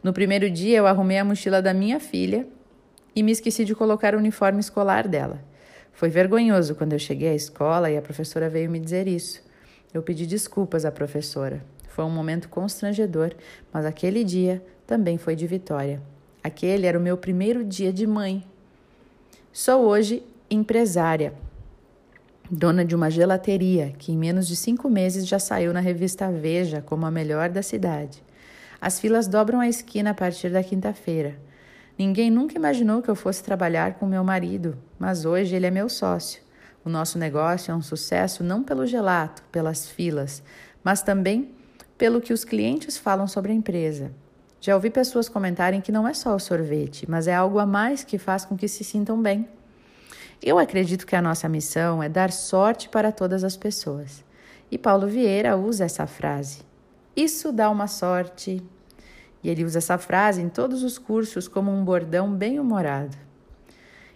No 0.01 0.11
primeiro 0.11 0.49
dia 0.49 0.79
eu 0.79 0.87
arrumei 0.87 1.19
a 1.19 1.23
mochila 1.23 1.61
da 1.61 1.71
minha 1.71 1.99
filha 1.99 2.47
e 3.15 3.21
me 3.21 3.31
esqueci 3.31 3.63
de 3.63 3.75
colocar 3.75 4.15
o 4.15 4.17
uniforme 4.17 4.59
escolar 4.59 5.07
dela. 5.07 5.39
Foi 5.93 6.09
vergonhoso 6.09 6.73
quando 6.73 6.93
eu 6.93 6.99
cheguei 6.99 7.29
à 7.29 7.35
escola 7.35 7.91
e 7.91 7.95
a 7.95 8.01
professora 8.01 8.49
veio 8.49 8.71
me 8.71 8.79
dizer 8.79 9.07
isso. 9.07 9.43
Eu 9.93 10.01
pedi 10.01 10.25
desculpas 10.25 10.83
à 10.83 10.91
professora. 10.91 11.74
Foi 11.95 12.03
um 12.03 12.09
momento 12.09 12.49
constrangedor, 12.49 13.31
mas 13.71 13.85
aquele 13.85 14.25
dia 14.25 14.61
também 14.85 15.17
foi 15.17 15.33
de 15.33 15.47
vitória. 15.47 16.01
Aquele 16.43 16.85
era 16.85 16.99
o 16.99 17.01
meu 17.01 17.15
primeiro 17.15 17.63
dia 17.63 17.93
de 17.93 18.05
mãe. 18.05 18.43
Sou 19.53 19.85
hoje 19.85 20.21
empresária, 20.49 21.33
dona 22.51 22.83
de 22.83 22.93
uma 22.93 23.09
gelateria 23.09 23.93
que 23.97 24.11
em 24.11 24.17
menos 24.17 24.45
de 24.45 24.57
cinco 24.57 24.89
meses 24.89 25.25
já 25.25 25.39
saiu 25.39 25.71
na 25.71 25.79
revista 25.79 26.29
Veja 26.29 26.81
como 26.81 27.05
a 27.05 27.11
melhor 27.11 27.47
da 27.47 27.63
cidade. 27.63 28.21
As 28.81 28.99
filas 28.99 29.25
dobram 29.25 29.61
a 29.61 29.69
esquina 29.69 30.09
a 30.09 30.13
partir 30.13 30.49
da 30.49 30.61
quinta-feira. 30.61 31.39
Ninguém 31.97 32.29
nunca 32.29 32.57
imaginou 32.57 33.01
que 33.01 33.09
eu 33.09 33.15
fosse 33.15 33.41
trabalhar 33.41 33.93
com 33.93 34.05
meu 34.05 34.21
marido, 34.21 34.77
mas 34.99 35.23
hoje 35.23 35.55
ele 35.55 35.67
é 35.67 35.71
meu 35.71 35.87
sócio. 35.87 36.41
O 36.83 36.89
nosso 36.89 37.17
negócio 37.17 37.71
é 37.71 37.73
um 37.73 37.81
sucesso 37.81 38.43
não 38.43 38.61
pelo 38.61 38.85
gelato, 38.85 39.43
pelas 39.49 39.87
filas, 39.87 40.43
mas 40.83 41.01
também 41.01 41.55
pelo 41.97 42.21
que 42.21 42.33
os 42.33 42.43
clientes 42.43 42.97
falam 42.97 43.27
sobre 43.27 43.51
a 43.51 43.55
empresa. 43.55 44.11
Já 44.59 44.75
ouvi 44.75 44.89
pessoas 44.89 45.29
comentarem 45.29 45.79
que 45.79 45.91
não 45.91 46.07
é 46.07 46.13
só 46.13 46.35
o 46.35 46.39
sorvete, 46.39 47.09
mas 47.09 47.27
é 47.27 47.35
algo 47.35 47.59
a 47.59 47.65
mais 47.65 48.03
que 48.03 48.17
faz 48.17 48.43
com 48.43 48.57
que 48.57 48.67
se 48.67 48.83
sintam 48.83 49.21
bem. 49.21 49.47
Eu 50.41 50.59
acredito 50.59 51.05
que 51.05 51.15
a 51.15 51.21
nossa 51.21 51.47
missão 51.47 52.01
é 52.01 52.09
dar 52.09 52.31
sorte 52.31 52.89
para 52.89 53.11
todas 53.11 53.43
as 53.43 53.55
pessoas. 53.55 54.23
E 54.69 54.77
Paulo 54.77 55.07
Vieira 55.07 55.55
usa 55.55 55.85
essa 55.85 56.07
frase. 56.07 56.63
Isso 57.15 57.51
dá 57.51 57.69
uma 57.69 57.87
sorte. 57.87 58.61
E 59.43 59.49
ele 59.49 59.63
usa 59.63 59.77
essa 59.77 59.97
frase 59.97 60.41
em 60.41 60.49
todos 60.49 60.83
os 60.83 60.97
cursos 60.97 61.47
como 61.47 61.71
um 61.71 61.85
bordão 61.85 62.33
bem 62.33 62.59
humorado. 62.59 63.15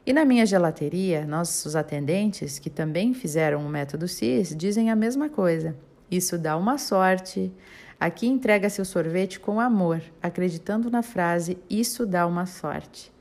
E 0.05 0.11
na 0.11 0.25
minha 0.25 0.45
gelateria, 0.45 1.25
nossos 1.25 1.75
atendentes, 1.75 2.57
que 2.57 2.69
também 2.69 3.13
fizeram 3.13 3.63
o 3.65 3.69
método 3.69 4.07
CIS, 4.07 4.55
dizem 4.55 4.89
a 4.89 4.95
mesma 4.95 5.29
coisa. 5.29 5.75
Isso 6.09 6.37
dá 6.37 6.57
uma 6.57 6.77
sorte. 6.77 7.51
Aqui 7.99 8.27
entrega 8.27 8.69
seu 8.69 8.85
sorvete 8.85 9.39
com 9.39 9.59
amor, 9.59 10.01
acreditando 10.21 10.89
na 10.89 11.03
frase 11.03 11.57
isso 11.69 12.05
dá 12.05 12.25
uma 12.25 12.45
sorte. 12.45 13.11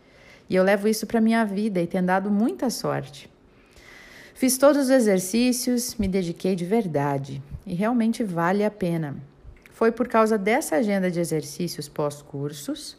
E 0.49 0.55
eu 0.55 0.63
levo 0.63 0.89
isso 0.89 1.07
para 1.07 1.21
minha 1.21 1.45
vida 1.45 1.81
e 1.81 1.87
tem 1.87 2.03
dado 2.03 2.31
muita 2.31 2.71
sorte. 2.71 3.29
Fiz 4.35 4.57
todos 4.57 4.85
os 4.85 4.91
exercícios, 4.91 5.97
me 5.97 6.07
dediquei 6.07 6.55
de 6.55 6.65
verdade 6.65 7.43
e 7.67 7.75
realmente 7.75 8.23
vale 8.23 8.65
a 8.65 8.71
pena. 8.71 9.17
Foi 9.73 9.91
por 9.91 10.07
causa 10.07 10.39
dessa 10.39 10.77
agenda 10.77 11.11
de 11.11 11.19
exercícios 11.19 11.89
pós-cursos, 11.89 12.97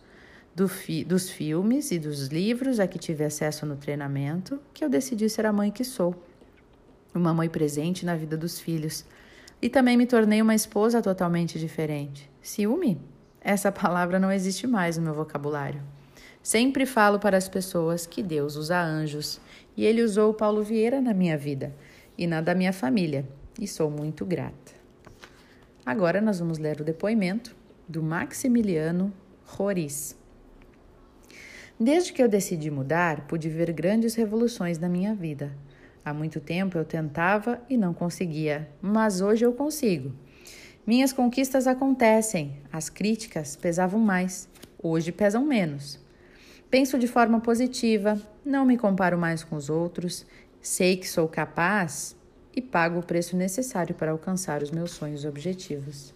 do 0.54 0.68
fi 0.68 1.06
dos 1.06 1.30
filmes 1.30 1.92
e 1.92 2.00
dos 2.00 2.28
livros 2.28 2.80
a 2.80 2.88
que 2.88 3.00
tive 3.00 3.24
acesso 3.24 3.66
no 3.66 3.78
treinamento 3.78 4.60
que 4.74 4.84
eu 4.84 4.90
decidi 4.90 5.30
ser 5.30 5.46
a 5.46 5.54
mãe 5.54 5.72
que 5.72 5.86
sou. 5.86 6.14
Uma 7.14 7.34
mãe 7.34 7.48
presente 7.48 8.06
na 8.06 8.16
vida 8.16 8.36
dos 8.36 8.60
filhos 8.60 9.06
e 9.62 9.70
também 9.70 9.98
me 9.98 10.06
tornei 10.06 10.42
uma 10.42 10.56
esposa 10.56 11.02
totalmente 11.02 11.60
diferente. 11.60 12.30
Ciúme? 12.42 13.00
Essa 13.42 13.72
palavra 13.72 14.20
não 14.20 14.32
existe 14.32 14.68
mais 14.68 14.98
no 14.98 15.04
meu 15.04 15.14
vocabulário. 15.14 15.82
Sempre 16.42 16.86
falo 16.86 17.20
para 17.20 17.38
as 17.38 17.50
pessoas 17.50 18.06
que 18.06 18.24
Deus 18.24 18.56
usa 18.56 18.82
anjos 18.82 19.40
e 19.76 19.86
ele 19.86 20.04
usou 20.04 20.34
Paulo 20.34 20.64
Vieira 20.64 21.02
na 21.02 21.14
minha 21.14 21.38
vida 21.38 21.74
e 22.18 22.28
na 22.28 22.42
da 22.42 22.54
minha 22.54 22.74
família, 22.74 23.26
e 23.60 23.68
sou 23.68 23.90
muito 23.90 24.26
grata. 24.26 24.74
Agora 25.86 26.20
nós 26.20 26.40
vamos 26.40 26.58
ler 26.58 26.82
o 26.82 26.84
depoimento 26.84 27.56
do 27.88 28.04
Maximiliano 28.04 29.12
Roriz. 29.46 30.18
Desde 31.80 32.12
que 32.12 32.22
eu 32.22 32.28
decidi 32.28 32.70
mudar, 32.70 33.22
pude 33.22 33.48
ver 33.48 33.72
grandes 33.72 34.16
revoluções 34.16 34.78
na 34.78 34.90
minha 34.90 35.16
vida. 35.16 35.52
Há 36.10 36.14
muito 36.14 36.40
tempo 36.40 36.76
eu 36.76 36.84
tentava 36.84 37.62
e 37.70 37.78
não 37.78 37.94
conseguia, 37.94 38.68
mas 38.82 39.22
hoje 39.22 39.46
eu 39.46 39.54
consigo. 39.54 40.12
Minhas 40.84 41.14
conquistas 41.14 41.68
acontecem, 41.68 42.58
as 42.74 42.90
críticas 42.90 43.56
pesavam 43.56 44.00
mais, 44.00 44.50
hoje 44.82 45.12
pesam 45.12 45.46
menos. 45.46 46.00
Penso 46.68 46.98
de 46.98 47.06
forma 47.06 47.40
positiva, 47.40 48.20
não 48.44 48.66
me 48.66 48.76
comparo 48.76 49.20
mais 49.20 49.44
com 49.44 49.56
os 49.56 49.70
outros, 49.70 50.26
sei 50.60 50.98
que 50.98 51.08
sou 51.08 51.28
capaz 51.28 52.16
e 52.56 52.60
pago 52.60 52.98
o 52.98 53.06
preço 53.06 53.38
necessário 53.38 53.94
para 53.94 54.10
alcançar 54.10 54.64
os 54.64 54.72
meus 54.72 54.90
sonhos 54.90 55.24
e 55.24 55.28
objetivos. 55.28 56.12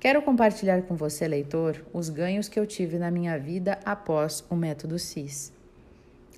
Quero 0.00 0.22
compartilhar 0.22 0.80
com 0.84 0.96
você, 0.96 1.28
leitor, 1.28 1.84
os 1.92 2.08
ganhos 2.08 2.48
que 2.48 2.58
eu 2.58 2.66
tive 2.66 2.98
na 2.98 3.10
minha 3.10 3.38
vida 3.38 3.78
após 3.84 4.42
o 4.48 4.56
método 4.56 4.98
CIS. 4.98 5.54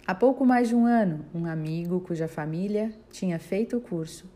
Há 0.09 0.15
pouco 0.15 0.47
mais 0.47 0.69
de 0.69 0.75
um 0.75 0.87
ano, 0.87 1.27
um 1.35 1.45
amigo 1.45 2.01
cuja 2.01 2.27
família 2.27 2.91
tinha 3.11 3.39
feito 3.39 3.77
o 3.77 3.81
curso 3.83 4.27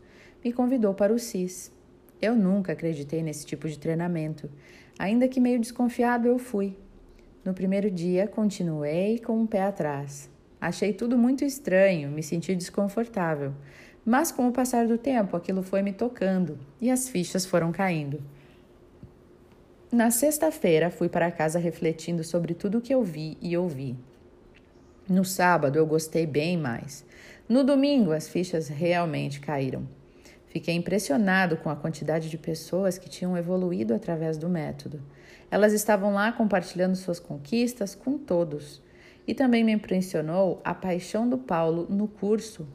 me 0.43 0.53
convidou 0.53 0.93
para 0.93 1.11
o 1.11 1.17
CIS. 1.17 1.71
Eu 2.21 2.35
nunca 2.35 2.73
acreditei 2.73 3.23
nesse 3.23 3.43
tipo 3.43 3.67
de 3.67 3.79
treinamento, 3.79 4.51
ainda 4.99 5.27
que 5.27 5.39
meio 5.39 5.59
desconfiado 5.59 6.27
eu 6.27 6.37
fui. 6.37 6.77
No 7.43 7.55
primeiro 7.55 7.89
dia, 7.89 8.27
continuei 8.27 9.17
com 9.17 9.35
um 9.35 9.47
pé 9.47 9.63
atrás. 9.63 10.29
Achei 10.61 10.93
tudo 10.93 11.17
muito 11.17 11.43
estranho, 11.43 12.11
me 12.11 12.21
senti 12.21 12.53
desconfortável, 12.53 13.51
mas 14.05 14.31
com 14.31 14.47
o 14.47 14.51
passar 14.51 14.85
do 14.85 14.99
tempo 14.99 15.35
aquilo 15.35 15.63
foi 15.63 15.81
me 15.81 15.91
tocando 15.91 16.59
e 16.79 16.91
as 16.91 17.09
fichas 17.09 17.47
foram 17.47 17.71
caindo. 17.71 18.21
Na 19.91 20.11
sexta-feira, 20.11 20.91
fui 20.91 21.09
para 21.09 21.31
casa 21.31 21.57
refletindo 21.57 22.23
sobre 22.23 22.53
tudo 22.53 22.77
o 22.77 22.81
que 22.81 22.93
eu 22.93 23.01
vi 23.01 23.39
e 23.41 23.57
ouvi. 23.57 23.97
No 25.07 25.25
sábado 25.25 25.77
eu 25.77 25.85
gostei 25.85 26.25
bem 26.25 26.57
mais. 26.57 27.05
No 27.47 27.63
domingo 27.63 28.13
as 28.13 28.29
fichas 28.29 28.69
realmente 28.69 29.41
caíram. 29.41 29.85
Fiquei 30.47 30.75
impressionado 30.75 31.57
com 31.57 31.69
a 31.69 31.75
quantidade 31.75 32.29
de 32.29 32.37
pessoas 32.37 32.97
que 32.97 33.09
tinham 33.09 33.35
evoluído 33.35 33.93
através 33.93 34.37
do 34.37 34.47
método. 34.47 35.01
Elas 35.51 35.73
estavam 35.73 36.13
lá 36.13 36.31
compartilhando 36.31 36.95
suas 36.95 37.19
conquistas 37.19 37.95
com 37.95 38.17
todos. 38.17 38.81
E 39.27 39.33
também 39.33 39.63
me 39.63 39.71
impressionou 39.71 40.61
a 40.63 40.73
paixão 40.73 41.27
do 41.27 41.37
Paulo 41.37 41.85
no 41.89 42.07
curso. 42.07 42.67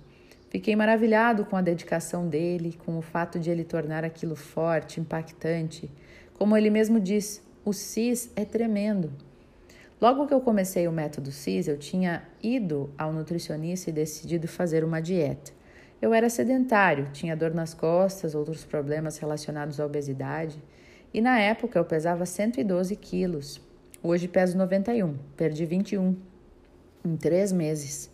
Fiquei 0.50 0.74
maravilhado 0.74 1.44
com 1.44 1.56
a 1.56 1.62
dedicação 1.62 2.28
dele, 2.28 2.78
com 2.84 2.98
o 2.98 3.02
fato 3.02 3.38
de 3.38 3.50
ele 3.50 3.64
tornar 3.64 4.04
aquilo 4.04 4.34
forte, 4.34 5.00
impactante. 5.00 5.90
Como 6.34 6.56
ele 6.56 6.68
mesmo 6.68 7.00
diz, 7.00 7.42
o 7.64 7.72
CIS 7.72 8.30
é 8.34 8.44
tremendo. 8.44 9.12
Logo 10.00 10.28
que 10.28 10.34
eu 10.34 10.40
comecei 10.40 10.86
o 10.86 10.92
método 10.92 11.32
CIS, 11.32 11.66
eu 11.66 11.76
tinha 11.76 12.22
ido 12.40 12.88
ao 12.96 13.12
nutricionista 13.12 13.90
e 13.90 13.92
decidido 13.92 14.46
fazer 14.46 14.84
uma 14.84 15.00
dieta. 15.00 15.50
Eu 16.00 16.14
era 16.14 16.30
sedentário, 16.30 17.08
tinha 17.12 17.36
dor 17.36 17.52
nas 17.52 17.74
costas, 17.74 18.32
outros 18.32 18.64
problemas 18.64 19.18
relacionados 19.18 19.80
à 19.80 19.84
obesidade, 19.84 20.62
e 21.12 21.20
na 21.20 21.40
época 21.40 21.80
eu 21.80 21.84
pesava 21.84 22.24
112 22.24 22.94
quilos. 22.94 23.60
Hoje 24.00 24.28
peso 24.28 24.56
91, 24.56 25.16
perdi 25.36 25.64
21 25.64 26.14
em 27.04 27.16
três 27.16 27.50
meses. 27.50 28.08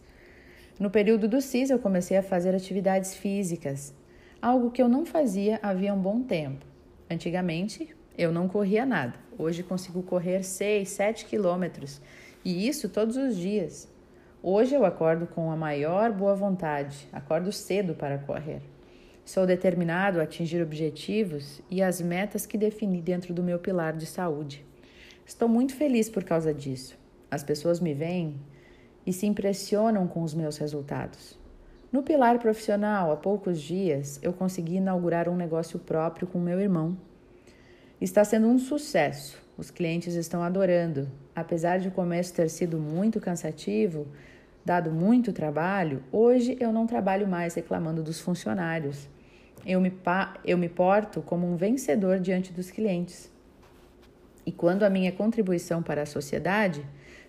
No 0.81 0.89
período 0.89 1.29
do 1.29 1.43
CIS, 1.43 1.69
eu 1.69 1.79
comecei 1.79 2.17
a 2.17 2.23
fazer 2.23 2.55
atividades 2.55 3.15
físicas, 3.15 3.95
algo 4.41 4.71
que 4.71 4.81
eu 4.81 4.89
não 4.89 5.05
fazia 5.05 5.61
havia 5.63 5.93
um 5.93 6.01
bom 6.01 6.23
tempo. 6.23 6.65
Antigamente, 7.11 7.95
eu 8.17 8.33
não 8.33 8.49
corria 8.49 8.87
nada. 8.87 9.15
Hoje 9.39 9.63
consigo 9.63 10.03
correr 10.03 10.43
6, 10.43 10.89
7 10.89 11.25
quilômetros, 11.27 12.01
e 12.45 12.69
isso 12.69 12.89
todos 12.89 13.17
os 13.17 13.37
dias. 13.37 13.89
Hoje 14.43 14.75
eu 14.75 14.85
acordo 14.85 15.27
com 15.27 15.51
a 15.51 15.57
maior 15.57 16.13
boa 16.13 16.35
vontade, 16.35 17.09
acordo 17.13 17.51
cedo 17.51 17.95
para 17.95 18.19
correr. 18.19 18.61
Sou 19.25 19.47
determinado 19.47 20.21
a 20.21 20.25
atingir 20.25 20.63
objetivos 20.63 21.63
e 21.71 21.83
as 21.83 22.01
metas 22.01 22.45
que 22.45 22.59
defini 22.59 23.01
dentro 23.01 23.33
do 23.33 23.43
meu 23.43 23.59
pilar 23.59 23.97
de 23.97 24.05
saúde. 24.05 24.65
Estou 25.25 25.49
muito 25.49 25.75
feliz 25.75 26.11
por 26.11 26.23
causa 26.23 26.53
disso. 26.53 26.95
As 27.31 27.43
pessoas 27.43 27.81
me 27.81 27.95
veem 27.95 28.39
e 29.07 29.13
se 29.13 29.27
impressionam 29.27 30.07
com 30.07 30.23
os 30.23 30.35
meus 30.35 30.59
resultados. 30.59 31.39
No 31.91 32.03
pilar 32.03 32.39
profissional, 32.39 33.11
há 33.13 33.17
poucos 33.17 33.61
dias, 33.61 34.21
eu 34.23 34.33
consegui 34.33 34.77
inaugurar 34.77 35.29
um 35.29 35.37
negócio 35.37 35.79
próprio 35.79 36.27
com 36.27 36.39
meu 36.39 36.61
irmão. 36.61 36.97
Está 38.05 38.23
sendo 38.23 38.49
um 38.49 38.59
sucesso. 38.59 39.43
Os 39.57 39.71
clientes 39.71 40.15
estão 40.15 40.43
adorando. 40.43 41.11
Apesar 41.35 41.79
de 41.79 41.89
o 41.89 41.91
começo 41.91 42.35
ter 42.35 42.51
sido 42.51 42.79
muito 42.79 43.19
cansativo, 43.19 44.07
Dado 44.63 44.91
muito 44.91 45.31
trabalho, 45.31 46.03
hoje 46.11 46.57
eu 46.59 46.73
não 46.73 46.87
trabalho 46.87 47.27
mais 47.27 47.55
reclamando 47.55 48.03
dos 48.03 48.19
funcionários. 48.19 49.07
Eu 49.67 49.79
me, 49.79 49.93
eu 50.43 50.57
me 50.57 50.71
porto 50.71 51.21
como 51.21 51.47
um 51.47 51.55
vencedor 51.55 52.19
diante 52.19 52.51
dos 52.51 52.71
clientes. 52.71 53.31
E 54.47 54.51
quando 54.51 54.83
a 54.83 54.91
minha 54.91 55.13
contribuição 55.13 55.83
para 55.83 56.03
a 56.03 56.07
sociedade, 56.07 56.83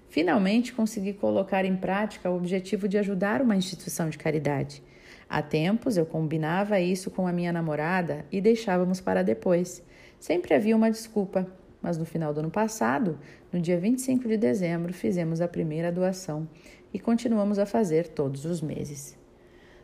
finalmente 0.08 0.74
consegui 0.74 1.12
colocar 1.12 1.66
em 1.66 1.76
prática 1.76 2.30
o 2.30 2.38
objetivo 2.38 2.88
de 2.88 2.98
ajudar 2.98 3.42
uma 3.42 3.56
instituição 3.56 4.10
de 4.10 4.18
caridade. 4.18 4.82
Há 5.30 5.42
tempos 5.42 5.98
eu 5.98 6.06
combinava 6.06 6.80
isso 6.80 7.12
com 7.12 7.28
a 7.28 7.34
minha 7.34 7.52
namorada 7.52 8.26
e 8.32 8.40
deixávamos 8.40 9.02
para 9.02 9.24
depois. 9.24 9.84
Sempre 10.26 10.56
havia 10.56 10.76
uma 10.76 10.90
desculpa, 10.90 11.46
mas 11.80 12.00
no 12.00 12.04
final 12.04 12.34
do 12.34 12.40
ano 12.40 12.50
passado, 12.50 13.20
no 13.54 13.62
dia 13.62 13.80
25 13.80 14.28
de 14.28 14.38
dezembro, 14.38 14.92
fizemos 14.92 15.40
a 15.40 15.48
primeira 15.48 15.92
doação 15.92 16.50
e 16.92 16.98
continuamos 16.98 17.60
a 17.60 17.66
fazer 17.68 18.08
todos 18.08 18.44
os 18.44 18.60
meses. 18.60 19.16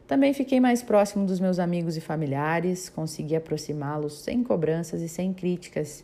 Também 0.08 0.34
fiquei 0.34 0.60
mais 0.60 0.82
próximo 0.82 1.28
dos 1.28 1.40
meus 1.40 1.60
amigos 1.60 1.96
e 1.96 2.02
familiares, 2.02 2.90
consegui 2.90 3.36
aproximá-los 3.36 4.24
sem 4.24 4.44
cobranças 4.44 5.04
e 5.04 5.08
sem 5.08 5.32
críticas. 5.32 6.04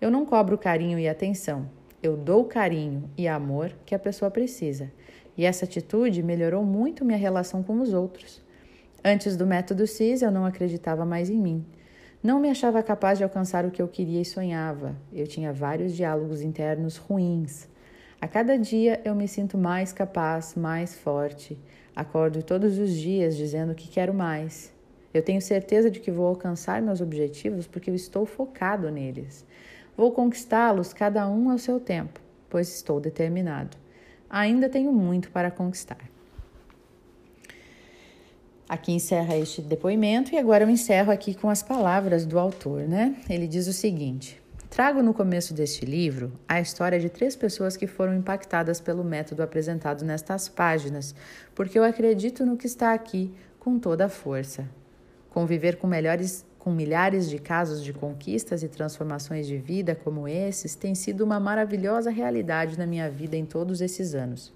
Eu 0.00 0.10
não 0.10 0.26
cobro 0.26 0.58
carinho 0.58 0.98
e 0.98 1.08
atenção, 1.08 1.70
eu 2.02 2.16
dou 2.16 2.44
carinho 2.44 3.08
e 3.16 3.28
amor 3.28 3.72
que 3.86 3.94
a 3.94 4.00
pessoa 4.00 4.32
precisa. 4.32 4.90
E 5.38 5.44
essa 5.44 5.64
atitude 5.64 6.24
melhorou 6.24 6.64
muito 6.64 7.04
minha 7.04 7.16
relação 7.16 7.62
com 7.62 7.80
os 7.80 7.94
outros. 7.94 8.42
Antes 9.04 9.36
do 9.36 9.46
método 9.46 9.86
CIS, 9.86 10.22
eu 10.22 10.32
não 10.32 10.44
acreditava 10.44 11.04
mais 11.04 11.30
em 11.30 11.38
mim. 11.38 11.64
Não 12.22 12.40
me 12.40 12.48
achava 12.48 12.82
capaz 12.82 13.18
de 13.18 13.24
alcançar 13.24 13.64
o 13.64 13.70
que 13.70 13.80
eu 13.80 13.86
queria 13.86 14.20
e 14.20 14.24
sonhava. 14.24 14.96
Eu 15.12 15.26
tinha 15.26 15.52
vários 15.52 15.94
diálogos 15.94 16.40
internos 16.40 16.96
ruins. 16.96 17.68
A 18.20 18.26
cada 18.26 18.58
dia 18.58 19.00
eu 19.04 19.14
me 19.14 19.28
sinto 19.28 19.58
mais 19.58 19.92
capaz, 19.92 20.54
mais 20.54 20.94
forte. 20.94 21.58
Acordo 21.94 22.42
todos 22.42 22.78
os 22.78 22.90
dias 22.90 23.36
dizendo 23.36 23.74
que 23.74 23.88
quero 23.88 24.14
mais. 24.14 24.72
Eu 25.12 25.22
tenho 25.22 25.40
certeza 25.40 25.90
de 25.90 26.00
que 26.00 26.10
vou 26.10 26.26
alcançar 26.26 26.82
meus 26.82 27.00
objetivos 27.00 27.66
porque 27.66 27.90
eu 27.90 27.94
estou 27.94 28.26
focado 28.26 28.90
neles. 28.90 29.46
Vou 29.96 30.10
conquistá-los 30.10 30.92
cada 30.92 31.28
um 31.28 31.50
ao 31.50 31.58
seu 31.58 31.78
tempo, 31.78 32.20
pois 32.50 32.74
estou 32.74 33.00
determinado. 33.00 33.76
Ainda 34.28 34.68
tenho 34.68 34.92
muito 34.92 35.30
para 35.30 35.50
conquistar. 35.50 36.15
Aqui 38.68 38.92
encerra 38.92 39.36
este 39.36 39.62
depoimento 39.62 40.34
e 40.34 40.38
agora 40.38 40.64
eu 40.64 40.70
encerro 40.70 41.12
aqui 41.12 41.34
com 41.34 41.48
as 41.48 41.62
palavras 41.62 42.26
do 42.26 42.36
autor, 42.38 42.82
né? 42.82 43.14
Ele 43.30 43.46
diz 43.46 43.68
o 43.68 43.72
seguinte: 43.72 44.42
Trago 44.68 45.02
no 45.02 45.14
começo 45.14 45.54
deste 45.54 45.86
livro 45.86 46.32
a 46.48 46.60
história 46.60 46.98
de 46.98 47.08
três 47.08 47.36
pessoas 47.36 47.76
que 47.76 47.86
foram 47.86 48.14
impactadas 48.14 48.80
pelo 48.80 49.04
método 49.04 49.42
apresentado 49.42 50.04
nestas 50.04 50.48
páginas, 50.48 51.14
porque 51.54 51.78
eu 51.78 51.84
acredito 51.84 52.44
no 52.44 52.56
que 52.56 52.66
está 52.66 52.92
aqui 52.92 53.32
com 53.60 53.78
toda 53.78 54.06
a 54.06 54.08
força. 54.08 54.68
Conviver 55.30 55.76
com, 55.76 55.86
melhores, 55.86 56.44
com 56.58 56.70
milhares 56.70 57.30
de 57.30 57.38
casos 57.38 57.82
de 57.82 57.92
conquistas 57.92 58.62
e 58.64 58.68
transformações 58.68 59.46
de 59.46 59.56
vida 59.56 59.94
como 59.94 60.26
esses 60.26 60.74
tem 60.74 60.94
sido 60.94 61.22
uma 61.22 61.38
maravilhosa 61.38 62.10
realidade 62.10 62.76
na 62.76 62.86
minha 62.86 63.08
vida 63.08 63.36
em 63.36 63.46
todos 63.46 63.80
esses 63.80 64.14
anos. 64.14 64.52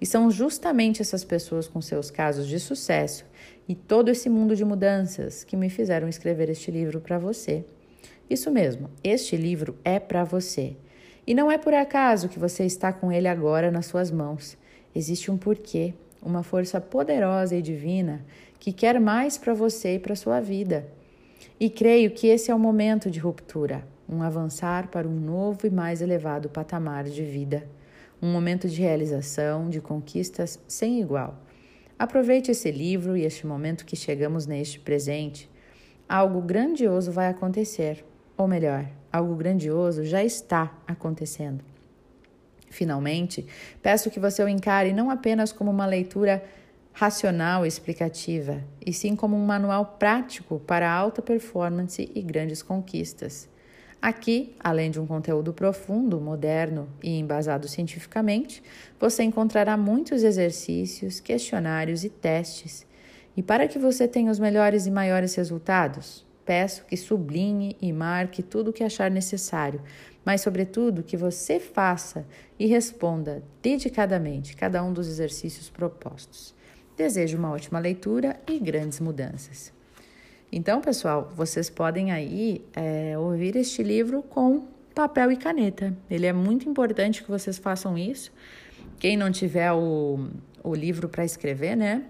E 0.00 0.06
são 0.06 0.30
justamente 0.30 1.02
essas 1.02 1.24
pessoas 1.24 1.68
com 1.68 1.80
seus 1.80 2.10
casos 2.10 2.46
de 2.46 2.58
sucesso 2.58 3.24
e 3.68 3.74
todo 3.74 4.08
esse 4.08 4.30
mundo 4.30 4.56
de 4.56 4.64
mudanças 4.64 5.44
que 5.44 5.56
me 5.56 5.68
fizeram 5.68 6.08
escrever 6.08 6.48
este 6.48 6.70
livro 6.70 7.00
para 7.00 7.18
você. 7.18 7.64
Isso 8.28 8.50
mesmo, 8.50 8.88
este 9.04 9.36
livro 9.36 9.76
é 9.84 9.98
para 9.98 10.24
você. 10.24 10.76
E 11.26 11.34
não 11.34 11.50
é 11.50 11.58
por 11.58 11.74
acaso 11.74 12.28
que 12.28 12.38
você 12.38 12.64
está 12.64 12.92
com 12.92 13.12
ele 13.12 13.28
agora 13.28 13.70
nas 13.70 13.86
suas 13.86 14.10
mãos. 14.10 14.56
Existe 14.94 15.30
um 15.30 15.36
porquê, 15.36 15.92
uma 16.22 16.42
força 16.42 16.80
poderosa 16.80 17.54
e 17.54 17.62
divina 17.62 18.24
que 18.58 18.72
quer 18.72 19.00
mais 19.00 19.38
para 19.38 19.54
você 19.54 19.94
e 19.94 19.98
para 19.98 20.14
sua 20.14 20.40
vida. 20.40 20.86
E 21.58 21.70
creio 21.70 22.10
que 22.10 22.26
esse 22.26 22.50
é 22.50 22.54
o 22.54 22.58
momento 22.58 23.10
de 23.10 23.18
ruptura, 23.18 23.86
um 24.08 24.22
avançar 24.22 24.88
para 24.88 25.08
um 25.08 25.18
novo 25.18 25.66
e 25.66 25.70
mais 25.70 26.02
elevado 26.02 26.48
patamar 26.48 27.04
de 27.04 27.24
vida, 27.24 27.66
um 28.22 28.30
momento 28.30 28.68
de 28.68 28.80
realização, 28.80 29.68
de 29.68 29.80
conquistas 29.80 30.58
sem 30.66 31.00
igual. 31.00 31.42
Aproveite 31.98 32.50
esse 32.50 32.70
livro 32.70 33.16
e 33.16 33.24
este 33.24 33.46
momento 33.46 33.84
que 33.84 33.96
chegamos 33.96 34.46
neste 34.46 34.80
presente. 34.80 35.50
Algo 36.08 36.40
grandioso 36.40 37.12
vai 37.12 37.28
acontecer 37.28 38.04
ou 38.40 38.48
melhor, 38.48 38.86
algo 39.12 39.34
grandioso 39.34 40.02
já 40.02 40.24
está 40.24 40.72
acontecendo. 40.86 41.62
Finalmente, 42.70 43.46
peço 43.82 44.10
que 44.10 44.18
você 44.18 44.42
o 44.42 44.48
encare 44.48 44.94
não 44.94 45.10
apenas 45.10 45.52
como 45.52 45.70
uma 45.70 45.84
leitura 45.84 46.42
racional 46.90 47.66
e 47.66 47.68
explicativa, 47.68 48.64
e 48.84 48.94
sim 48.94 49.14
como 49.14 49.36
um 49.36 49.44
manual 49.44 49.96
prático 49.98 50.58
para 50.60 50.90
alta 50.90 51.20
performance 51.20 52.10
e 52.14 52.22
grandes 52.22 52.62
conquistas. 52.62 53.46
Aqui, 54.00 54.56
além 54.58 54.90
de 54.90 54.98
um 54.98 55.06
conteúdo 55.06 55.52
profundo, 55.52 56.18
moderno 56.18 56.88
e 57.02 57.18
embasado 57.18 57.68
cientificamente, 57.68 58.62
você 58.98 59.22
encontrará 59.22 59.76
muitos 59.76 60.22
exercícios, 60.22 61.20
questionários 61.20 62.02
e 62.02 62.08
testes. 62.08 62.86
E 63.36 63.42
para 63.42 63.68
que 63.68 63.78
você 63.78 64.08
tenha 64.08 64.30
os 64.30 64.38
melhores 64.38 64.86
e 64.86 64.90
maiores 64.90 65.34
resultados, 65.34 66.26
peço 66.46 66.86
que 66.86 66.96
sublinhe 66.96 67.76
e 67.78 67.92
marque 67.92 68.42
tudo 68.42 68.70
o 68.70 68.72
que 68.72 68.82
achar 68.82 69.10
necessário, 69.10 69.82
mas, 70.24 70.40
sobretudo, 70.40 71.02
que 71.02 71.16
você 71.16 71.60
faça 71.60 72.26
e 72.58 72.66
responda 72.66 73.42
dedicadamente 73.62 74.56
cada 74.56 74.82
um 74.82 74.92
dos 74.92 75.08
exercícios 75.08 75.68
propostos. 75.68 76.54
Desejo 76.96 77.36
uma 77.36 77.50
ótima 77.50 77.78
leitura 77.78 78.40
e 78.48 78.58
grandes 78.58 78.98
mudanças. 78.98 79.72
Então, 80.52 80.80
pessoal, 80.80 81.30
vocês 81.36 81.70
podem 81.70 82.10
aí 82.10 82.64
é, 82.74 83.16
ouvir 83.16 83.54
este 83.56 83.82
livro 83.82 84.22
com 84.22 84.66
papel 84.94 85.30
e 85.32 85.36
caneta. 85.36 85.96
Ele 86.10 86.26
é 86.26 86.32
muito 86.32 86.68
importante 86.68 87.22
que 87.22 87.30
vocês 87.30 87.58
façam 87.58 87.96
isso. 87.96 88.32
Quem 88.98 89.16
não 89.16 89.30
tiver 89.30 89.72
o, 89.72 90.28
o 90.62 90.74
livro 90.74 91.08
para 91.08 91.24
escrever, 91.24 91.76
né? 91.76 92.04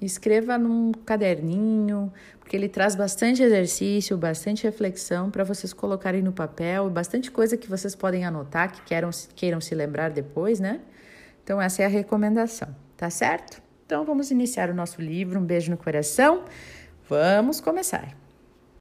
escreva 0.00 0.58
num 0.58 0.92
caderninho, 0.92 2.12
porque 2.38 2.56
ele 2.56 2.68
traz 2.68 2.94
bastante 2.94 3.42
exercício, 3.42 4.16
bastante 4.16 4.64
reflexão 4.64 5.30
para 5.30 5.44
vocês 5.44 5.72
colocarem 5.72 6.22
no 6.22 6.32
papel, 6.32 6.90
bastante 6.90 7.30
coisa 7.30 7.56
que 7.56 7.68
vocês 7.68 7.94
podem 7.94 8.24
anotar, 8.24 8.72
que 8.72 8.82
queiram, 8.82 9.10
queiram 9.34 9.60
se 9.60 9.74
lembrar 9.74 10.10
depois, 10.10 10.60
né? 10.60 10.80
Então, 11.42 11.60
essa 11.60 11.82
é 11.82 11.86
a 11.86 11.88
recomendação, 11.88 12.74
tá 12.96 13.10
certo? 13.10 13.62
Então, 13.86 14.04
vamos 14.04 14.30
iniciar 14.30 14.70
o 14.70 14.74
nosso 14.74 15.00
livro. 15.00 15.38
Um 15.38 15.44
beijo 15.44 15.70
no 15.70 15.76
coração. 15.76 16.44
Vamos 17.08 17.60
começar. 17.60 18.23